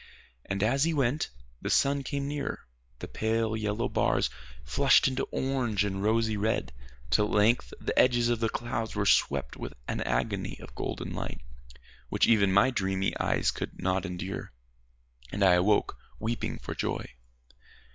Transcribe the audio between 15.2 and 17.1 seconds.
and I awoke weeping for joy.